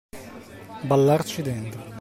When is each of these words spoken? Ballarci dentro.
Ballarci 0.87 1.43
dentro. 1.43 1.83